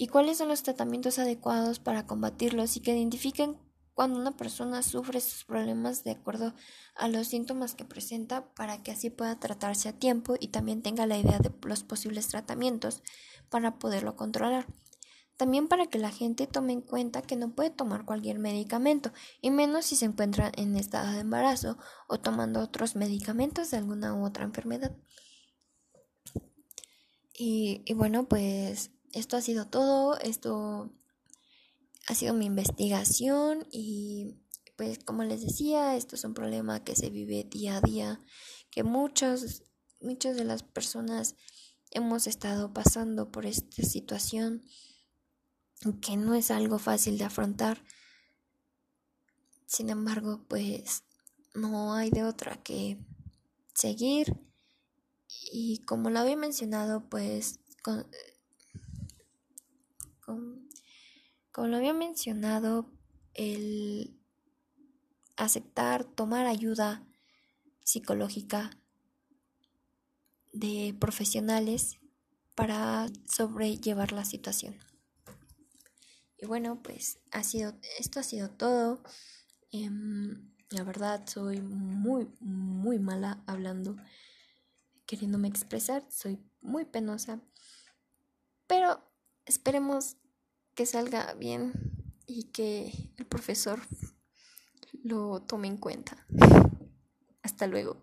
y 0.00 0.06
cuáles 0.06 0.38
son 0.38 0.48
los 0.48 0.62
tratamientos 0.62 1.18
adecuados 1.18 1.78
para 1.78 2.06
combatirlos 2.06 2.74
y 2.74 2.80
que 2.80 2.96
identifiquen 2.96 3.58
cuando 3.92 4.18
una 4.18 4.34
persona 4.34 4.82
sufre 4.82 5.18
estos 5.18 5.44
problemas 5.44 6.04
de 6.04 6.12
acuerdo 6.12 6.54
a 6.94 7.06
los 7.06 7.28
síntomas 7.28 7.74
que 7.74 7.84
presenta 7.84 8.46
para 8.54 8.82
que 8.82 8.92
así 8.92 9.10
pueda 9.10 9.38
tratarse 9.38 9.90
a 9.90 9.98
tiempo 9.98 10.36
y 10.40 10.48
también 10.48 10.80
tenga 10.80 11.04
la 11.04 11.18
idea 11.18 11.38
de 11.38 11.52
los 11.64 11.84
posibles 11.84 12.28
tratamientos 12.28 13.02
para 13.50 13.78
poderlo 13.78 14.16
controlar. 14.16 14.66
También 15.36 15.68
para 15.68 15.86
que 15.86 15.98
la 15.98 16.10
gente 16.10 16.46
tome 16.46 16.74
en 16.74 16.82
cuenta 16.82 17.22
que 17.22 17.34
no 17.34 17.54
puede 17.54 17.70
tomar 17.70 18.04
cualquier 18.04 18.38
medicamento, 18.38 19.12
y 19.40 19.50
menos 19.50 19.86
si 19.86 19.96
se 19.96 20.04
encuentra 20.04 20.52
en 20.54 20.76
estado 20.76 21.12
de 21.12 21.20
embarazo 21.20 21.78
o 22.08 22.20
tomando 22.20 22.60
otros 22.60 22.94
medicamentos 22.94 23.70
de 23.70 23.78
alguna 23.78 24.14
u 24.14 24.24
otra 24.24 24.44
enfermedad. 24.44 24.96
Y, 27.32 27.90
bueno, 27.94 28.28
pues 28.28 28.90
esto 29.14 29.38
ha 29.38 29.40
sido 29.40 29.66
todo, 29.66 30.18
esto 30.18 30.92
ha 32.06 32.14
sido 32.14 32.34
mi 32.34 32.44
investigación 32.44 33.66
y 33.70 34.36
pues 34.76 34.98
como 35.02 35.24
les 35.24 35.40
decía, 35.40 35.96
esto 35.96 36.16
es 36.16 36.24
un 36.24 36.34
problema 36.34 36.84
que 36.84 36.94
se 36.96 37.08
vive 37.08 37.44
día 37.44 37.78
a 37.78 37.80
día, 37.80 38.20
que 38.70 38.82
muchos, 38.82 39.62
muchas 40.02 40.36
de 40.36 40.44
las 40.44 40.62
personas 40.62 41.36
hemos 41.90 42.26
estado 42.26 42.72
pasando 42.72 43.30
por 43.30 43.46
esta 43.46 43.82
situación, 43.82 44.62
que 46.00 46.16
no 46.16 46.34
es 46.34 46.50
algo 46.50 46.78
fácil 46.78 47.18
de 47.18 47.24
afrontar. 47.24 47.82
Sin 49.66 49.90
embargo, 49.90 50.44
pues 50.48 51.04
no 51.54 51.94
hay 51.94 52.10
de 52.10 52.24
otra 52.24 52.62
que 52.62 52.98
seguir 53.74 54.36
y 55.52 55.82
como 55.84 56.10
lo 56.10 56.18
había 56.20 56.36
mencionado, 56.36 57.08
pues 57.08 57.60
como 61.52 61.66
lo 61.66 61.76
había 61.76 61.94
mencionado, 61.94 62.90
el 63.34 64.20
aceptar, 65.36 66.04
tomar 66.04 66.46
ayuda 66.46 67.06
psicológica 67.82 68.79
de 70.52 70.94
profesionales 70.98 71.98
para 72.54 73.08
sobrellevar 73.26 74.12
la 74.12 74.24
situación. 74.24 74.76
Y 76.38 76.46
bueno, 76.46 76.82
pues 76.82 77.18
ha 77.32 77.42
sido, 77.42 77.74
esto 77.98 78.20
ha 78.20 78.22
sido 78.22 78.50
todo. 78.50 79.02
Em, 79.72 80.50
la 80.70 80.84
verdad 80.84 81.26
soy 81.26 81.60
muy, 81.60 82.28
muy 82.40 82.98
mala 82.98 83.42
hablando, 83.46 83.96
queriéndome 85.06 85.48
expresar, 85.48 86.06
soy 86.10 86.38
muy 86.60 86.84
penosa. 86.84 87.40
Pero 88.66 89.02
esperemos 89.44 90.16
que 90.74 90.86
salga 90.86 91.34
bien 91.34 91.72
y 92.26 92.44
que 92.44 93.12
el 93.16 93.26
profesor 93.26 93.80
lo 95.02 95.42
tome 95.42 95.68
en 95.68 95.76
cuenta. 95.76 96.26
Hasta 97.42 97.66
luego. 97.66 98.00